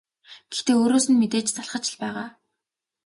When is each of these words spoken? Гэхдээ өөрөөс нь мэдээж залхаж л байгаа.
Гэхдээ 0.49 0.75
өөрөөс 0.81 1.05
нь 1.09 1.19
мэдээж 1.21 1.47
залхаж 1.55 1.85
л 1.91 1.95
байгаа. 2.01 2.27